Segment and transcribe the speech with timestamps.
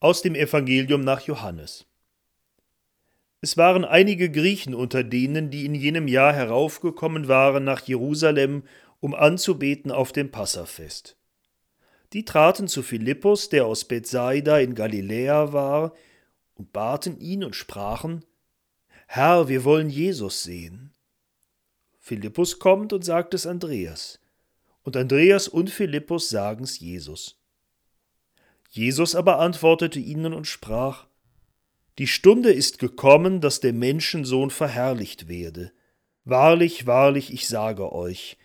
[0.00, 1.84] Aus dem Evangelium nach Johannes.
[3.40, 8.62] Es waren einige Griechen unter denen, die in jenem Jahr heraufgekommen waren nach Jerusalem,
[9.00, 11.16] um anzubeten auf dem Passafest.
[12.12, 15.94] Die traten zu Philippus, der aus Bethsaida in Galiläa war,
[16.54, 18.24] und baten ihn und sprachen:
[19.08, 20.92] Herr, wir wollen Jesus sehen.
[21.98, 24.20] Philippus kommt und sagt es Andreas.
[24.82, 27.37] Und Andreas und Philippus sagen's Jesus.
[28.68, 31.06] Jesus aber antwortete ihnen und sprach,
[31.98, 35.72] Die Stunde ist gekommen, dass der Menschensohn verherrlicht werde.
[36.24, 38.36] Wahrlich, wahrlich, ich sage euch,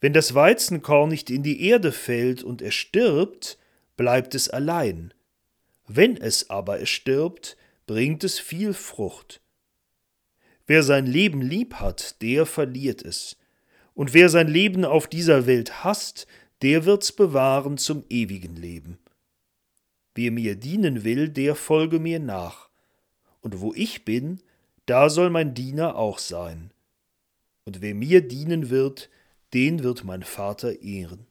[0.00, 3.56] wenn das Weizenkorn nicht in die Erde fällt und er stirbt,
[3.96, 5.14] bleibt es allein.
[5.86, 7.56] Wenn es aber erstirbt,
[7.86, 9.40] bringt es viel Frucht.
[10.66, 13.36] Wer sein Leben lieb hat, der verliert es.
[13.94, 16.26] Und wer sein Leben auf dieser Welt hasst,
[16.62, 18.98] der wird's bewahren zum ewigen Leben.
[20.14, 22.68] Wer mir dienen will, der folge mir nach.
[23.40, 24.40] Und wo ich bin,
[24.86, 26.70] da soll mein Diener auch sein.
[27.64, 29.08] Und wer mir dienen wird,
[29.54, 31.26] den wird mein Vater ehren.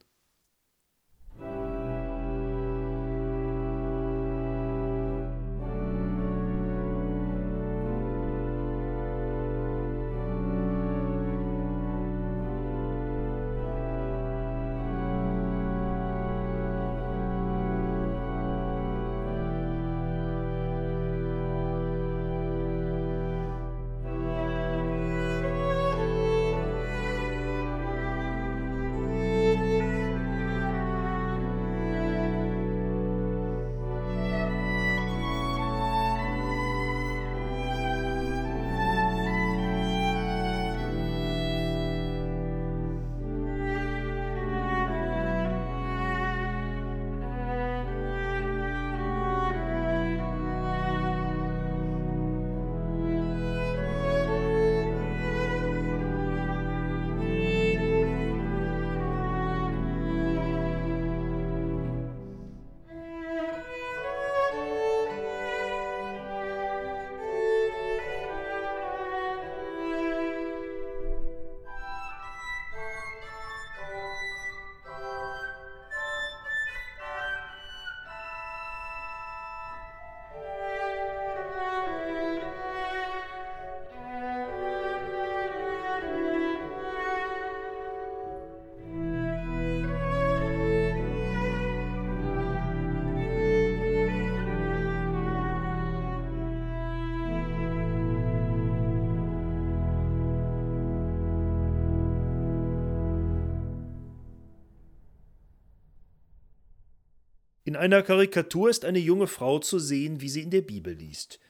[107.72, 111.40] In einer Karikatur ist eine junge Frau zu sehen, wie sie in der Bibel liest.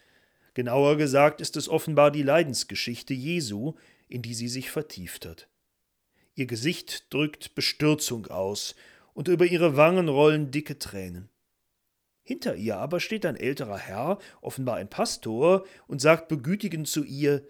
[0.55, 3.75] Genauer gesagt ist es offenbar die Leidensgeschichte Jesu,
[4.07, 5.49] in die sie sich vertieft hat.
[6.37, 8.77] Ihr Gesicht drückt Bestürzung aus,
[9.15, 11.29] und über ihre Wangen rollen dicke Tränen.
[12.23, 17.45] Hinter ihr aber steht ein älterer Herr, offenbar ein Pastor, und sagt begütigend zu ihr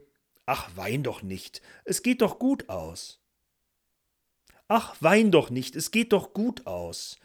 [0.47, 3.21] Ach, wein doch nicht, es geht doch gut aus.
[4.67, 7.19] Ach, wein doch nicht, es geht doch gut aus.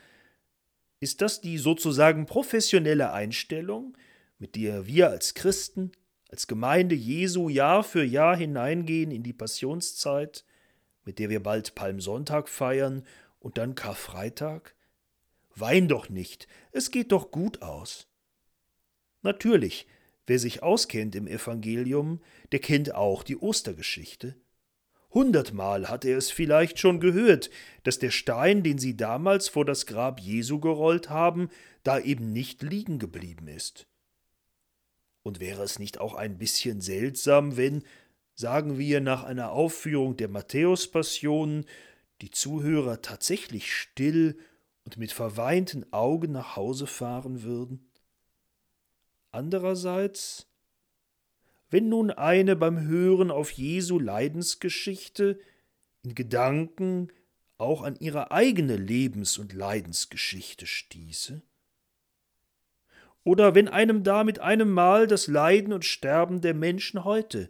[1.00, 3.98] Ist das die sozusagen professionelle Einstellung,
[4.40, 5.92] mit der wir als Christen,
[6.30, 10.44] als Gemeinde Jesu Jahr für Jahr hineingehen in die Passionszeit,
[11.06, 13.06] mit der wir bald Palmsonntag feiern
[13.40, 14.76] und dann Karfreitag?
[15.56, 18.08] Wein doch nicht, es geht doch gut aus.
[19.22, 19.88] Natürlich,
[20.26, 22.22] wer sich auskennt im Evangelium,
[22.52, 24.36] der kennt auch die Ostergeschichte.
[25.18, 27.50] Hundertmal hatte er es vielleicht schon gehört,
[27.82, 31.50] dass der Stein, den sie damals vor das Grab Jesu gerollt haben,
[31.82, 33.88] da eben nicht liegen geblieben ist.
[35.24, 37.84] Und wäre es nicht auch ein bisschen seltsam, wenn,
[38.36, 41.66] sagen wir, nach einer Aufführung der Matthäus-Passion
[42.22, 44.38] die Zuhörer tatsächlich still
[44.84, 47.90] und mit verweinten Augen nach Hause fahren würden?
[49.32, 50.48] Andererseits
[51.70, 55.40] wenn nun eine beim Hören auf Jesu Leidensgeschichte
[56.04, 57.10] in Gedanken
[57.58, 61.42] auch an ihre eigene Lebens- und Leidensgeschichte stieße?
[63.24, 67.50] Oder wenn einem da mit einem Mal das Leiden und Sterben der Menschen heute,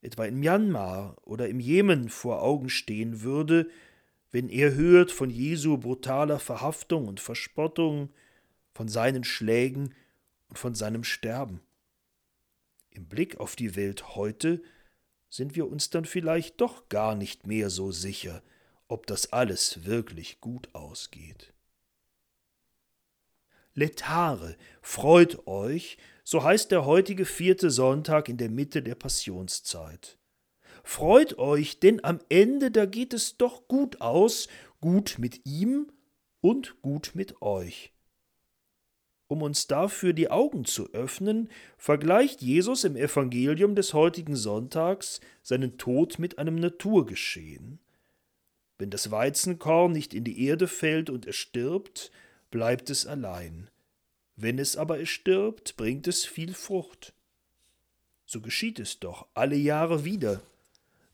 [0.00, 3.68] etwa in Myanmar oder im Jemen, vor Augen stehen würde,
[4.30, 8.08] wenn er hört von Jesu brutaler Verhaftung und Verspottung,
[8.72, 9.94] von seinen Schlägen
[10.48, 11.60] und von seinem Sterben.
[12.94, 14.62] Im Blick auf die Welt heute
[15.30, 18.42] sind wir uns dann vielleicht doch gar nicht mehr so sicher,
[18.86, 21.54] ob das alles wirklich gut ausgeht.
[23.74, 30.18] Letare, freut euch, so heißt der heutige vierte Sonntag in der Mitte der Passionszeit.
[30.84, 34.48] Freut euch, denn am Ende da geht es doch gut aus,
[34.82, 35.90] gut mit ihm
[36.42, 37.91] und gut mit euch.
[39.32, 41.48] Um uns dafür die Augen zu öffnen,
[41.78, 47.78] vergleicht Jesus im Evangelium des heutigen Sonntags seinen Tod mit einem Naturgeschehen.
[48.76, 52.12] Wenn das Weizenkorn nicht in die Erde fällt und es stirbt,
[52.50, 53.70] bleibt es allein.
[54.36, 57.14] Wenn es aber es stirbt, bringt es viel Frucht.
[58.26, 60.42] So geschieht es doch alle Jahre wieder,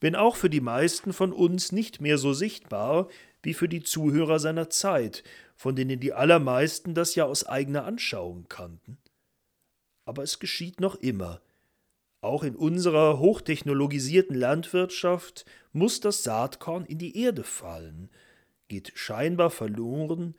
[0.00, 3.08] wenn auch für die meisten von uns nicht mehr so sichtbar
[3.42, 5.22] wie für die Zuhörer seiner Zeit,
[5.56, 8.98] von denen die allermeisten das ja aus eigener Anschauung kannten.
[10.04, 11.40] Aber es geschieht noch immer.
[12.20, 18.10] Auch in unserer hochtechnologisierten Landwirtschaft muss das Saatkorn in die Erde fallen,
[18.66, 20.34] geht scheinbar verloren,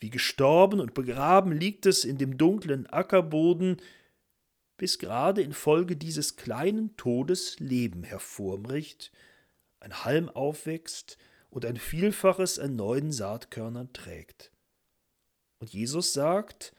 [0.00, 3.78] wie gestorben und begraben liegt es in dem dunklen Ackerboden,
[4.76, 9.12] bis gerade infolge dieses kleinen Todes Leben hervorbricht,
[9.80, 11.18] ein Halm aufwächst
[11.50, 14.52] und ein Vielfaches an neuen Saatkörnern trägt.
[15.60, 16.74] Und Jesus sagt,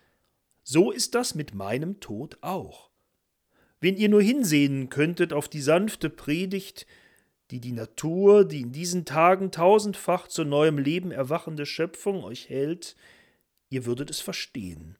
[0.64, 2.90] so ist das mit meinem Tod auch.
[3.82, 6.86] Wenn ihr nur hinsehen könntet auf die sanfte Predigt,
[7.52, 12.96] die die Natur, die in diesen Tagen tausendfach zu neuem Leben erwachende Schöpfung euch hält,
[13.70, 14.98] ihr würdet es verstehen.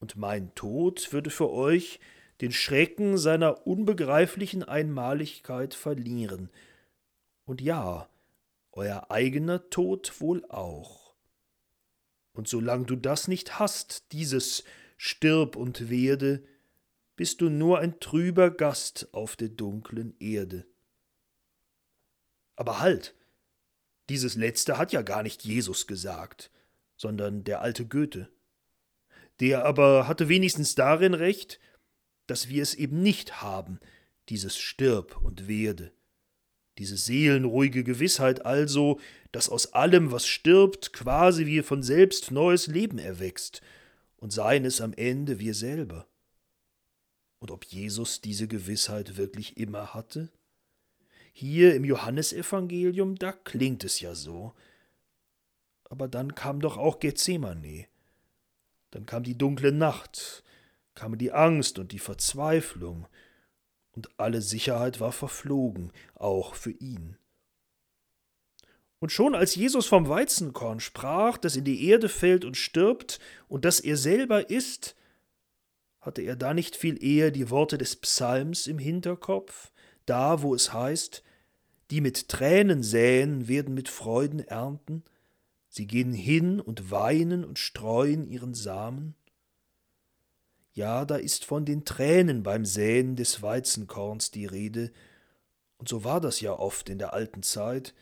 [0.00, 2.00] Und mein Tod würde für euch
[2.40, 6.50] den Schrecken seiner unbegreiflichen Einmaligkeit verlieren.
[7.44, 8.08] Und ja,
[8.78, 11.16] euer eigener Tod wohl auch.
[12.32, 14.62] Und solange du das nicht hast, dieses
[14.96, 16.44] Stirb und werde,
[17.16, 20.64] bist du nur ein trüber Gast auf der dunklen Erde.
[22.54, 23.16] Aber halt!
[24.08, 26.52] Dieses letzte hat ja gar nicht Jesus gesagt,
[26.96, 28.30] sondern der alte Goethe.
[29.40, 31.58] Der aber hatte wenigstens darin recht,
[32.28, 33.80] dass wir es eben nicht haben,
[34.28, 35.92] dieses Stirb und Werde.
[36.78, 39.00] Diese seelenruhige Gewissheit also,
[39.32, 43.60] dass aus allem, was stirbt, quasi wie von selbst neues Leben erwächst,
[44.16, 46.06] und seien es am Ende wir selber.
[47.40, 50.30] Und ob Jesus diese Gewissheit wirklich immer hatte?
[51.32, 54.54] Hier im Johannesevangelium, da klingt es ja so.
[55.84, 57.86] Aber dann kam doch auch Gethsemane.
[58.90, 60.42] Dann kam die dunkle Nacht,
[60.94, 63.06] kam die Angst und die Verzweiflung,
[63.98, 67.16] und alle Sicherheit war verflogen, auch für ihn.
[69.00, 73.18] Und schon als Jesus vom Weizenkorn sprach, das in die Erde fällt und stirbt
[73.48, 74.94] und das er selber ist,
[76.00, 79.72] hatte er da nicht viel eher die Worte des Psalms im Hinterkopf,
[80.06, 81.24] da wo es heißt,
[81.90, 85.02] die mit Tränen säen, werden mit Freuden ernten,
[85.68, 89.16] sie gehen hin und weinen und streuen ihren Samen?
[90.78, 94.92] Ja, da ist von den Tränen beim Säen des Weizenkorns die Rede,
[95.76, 97.96] und so war das ja oft in der alten Zeit,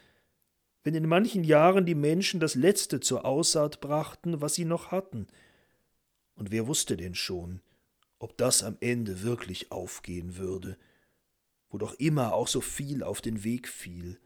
[0.84, 5.26] wenn in manchen Jahren die Menschen das Letzte zur Aussaat brachten, was sie noch hatten.
[6.34, 7.62] Und wer wusste denn schon,
[8.18, 10.76] ob das am Ende wirklich aufgehen würde,
[11.70, 14.20] wo doch immer auch so viel auf den Weg fiel,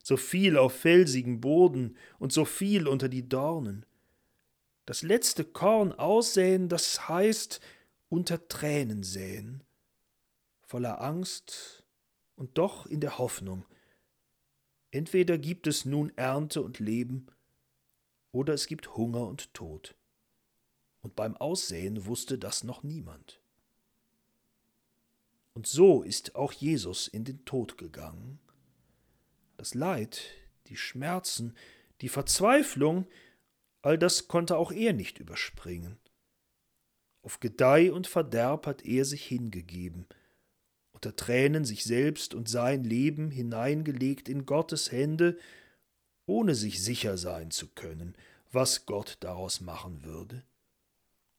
[0.00, 3.84] so viel auf felsigen Boden und so viel unter die Dornen.
[4.84, 7.60] Das letzte Korn aussäen, das heißt
[8.08, 9.64] unter Tränen säen,
[10.62, 11.84] voller Angst
[12.36, 13.64] und doch in der Hoffnung.
[14.90, 17.26] Entweder gibt es nun Ernte und Leben,
[18.32, 19.94] oder es gibt Hunger und Tod.
[21.00, 23.40] Und beim Aussäen wusste das noch niemand.
[25.54, 28.38] Und so ist auch Jesus in den Tod gegangen.
[29.56, 30.20] Das Leid,
[30.66, 31.56] die Schmerzen,
[32.02, 33.06] die Verzweiflung,
[33.80, 35.98] all das konnte auch er nicht überspringen.
[37.26, 40.06] Auf Gedeih und Verderb hat er sich hingegeben,
[40.92, 45.36] unter Tränen sich selbst und sein Leben hineingelegt in Gottes Hände,
[46.26, 48.16] ohne sich sicher sein zu können,
[48.52, 50.44] was Gott daraus machen würde.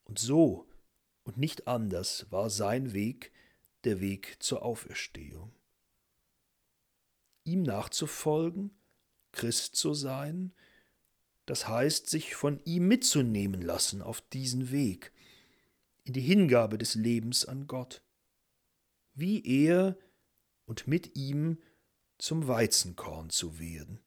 [0.03, 0.67] Und so
[1.23, 3.31] und nicht anders war sein Weg,
[3.85, 5.55] der Weg zur Auferstehung.
[7.45, 8.77] Ihm nachzufolgen,
[9.31, 10.53] Christ zu sein,
[11.45, 15.13] das heißt, sich von ihm mitzunehmen lassen auf diesen Weg,
[16.07, 18.01] in die Hingabe des Lebens an Gott,
[19.13, 19.97] wie er
[20.65, 21.57] und mit ihm
[22.17, 23.99] zum Weizenkorn zu werden,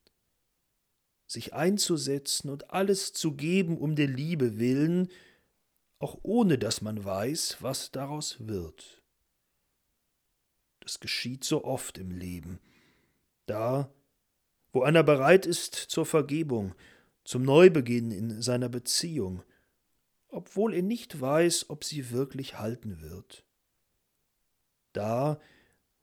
[1.26, 5.08] sich einzusetzen und alles zu geben um der Liebe willen,
[5.98, 9.02] auch ohne dass man weiß, was daraus wird.
[10.80, 12.58] Das geschieht so oft im Leben.
[13.44, 13.92] Da,
[14.72, 16.74] wo einer bereit ist zur Vergebung,
[17.24, 19.42] zum Neubeginn in seiner Beziehung,
[20.30, 23.44] obwohl er nicht weiß, ob sie wirklich halten wird.
[24.92, 25.40] Da,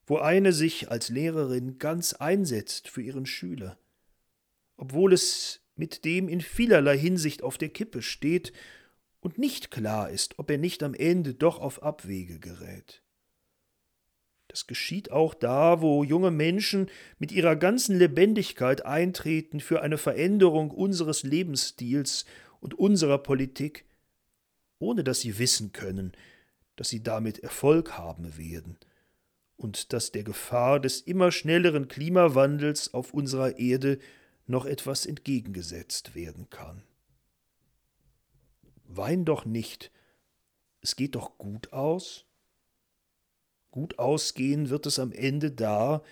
[0.06, 3.78] wo eine sich als Lehrerin ganz einsetzt für ihren Schüler,
[4.76, 8.52] obwohl es mit dem in vielerlei Hinsicht auf der Kippe steht
[9.20, 13.02] und nicht klar ist, ob er nicht am Ende doch auf Abwege gerät.
[14.48, 20.70] Das geschieht auch da, wo junge Menschen mit ihrer ganzen Lebendigkeit eintreten für eine Veränderung
[20.70, 22.24] unseres Lebensstils
[22.60, 23.84] und unserer Politik,
[24.78, 26.12] ohne dass sie wissen können,
[26.76, 28.78] dass sie damit Erfolg haben werden
[29.56, 33.98] und dass der Gefahr des immer schnelleren Klimawandels auf unserer Erde
[34.46, 36.82] noch etwas entgegengesetzt werden kann.
[38.84, 39.90] Wein doch nicht,
[40.80, 42.24] es geht doch gut aus.
[43.70, 46.02] Gut ausgehen wird es am Ende da,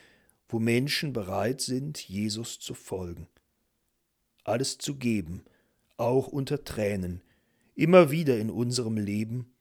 [0.49, 3.28] wo Menschen bereit sind, Jesus zu folgen.
[4.44, 5.44] Alles zu geben,
[5.96, 7.23] auch unter Tränen,
[7.76, 9.52] immer wieder in unserem Leben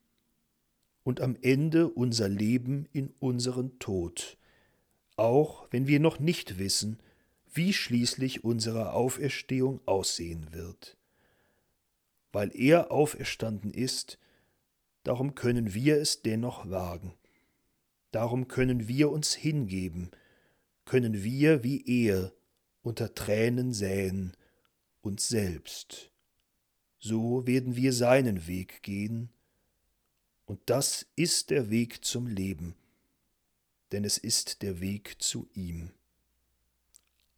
[1.04, 4.38] und am Ende unser Leben in unseren Tod,
[5.16, 6.98] auch wenn wir noch nicht wissen,
[7.52, 10.96] wie schließlich unsere Auferstehung aussehen wird.
[12.32, 14.18] Weil er auferstanden ist,
[15.04, 17.14] darum können wir es dennoch wagen.
[18.10, 20.10] Darum können wir uns hingeben,
[20.84, 22.32] können wir wie er
[22.82, 24.32] unter Tränen säen,
[25.02, 26.10] uns selbst.
[27.08, 29.28] So werden wir seinen Weg gehen,
[30.44, 32.74] und das ist der Weg zum Leben,
[33.92, 35.92] denn es ist der Weg zu ihm.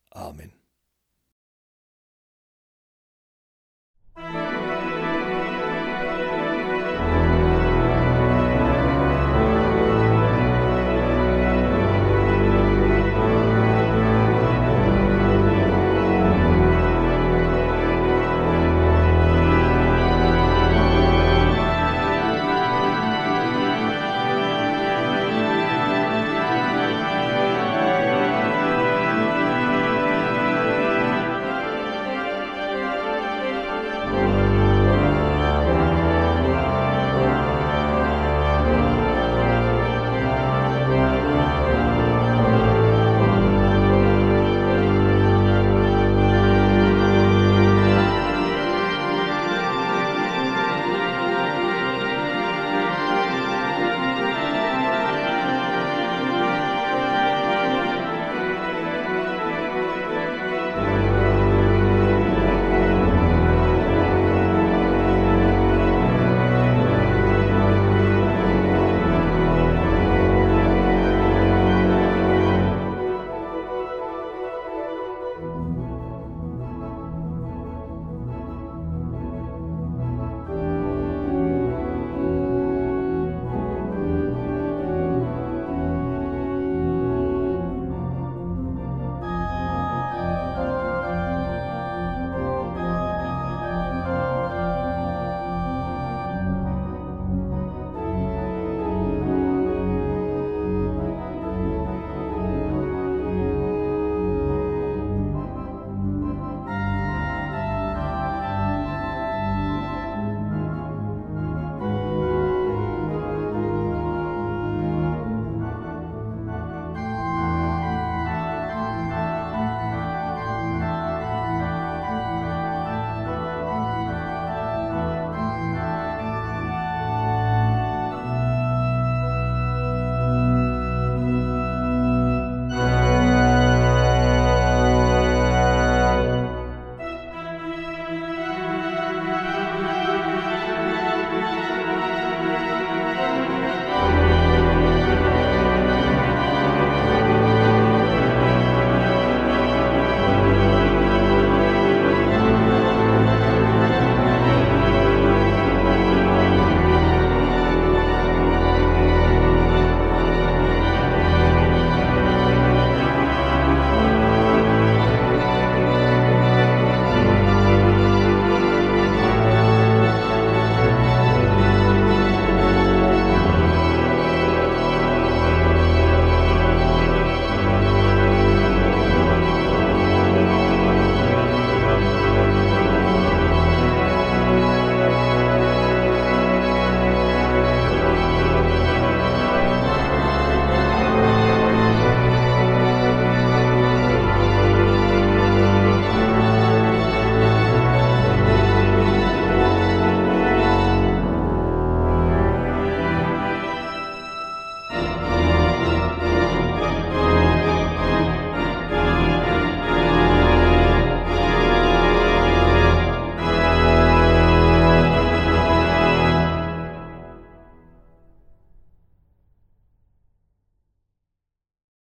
[0.08, 0.52] Amen.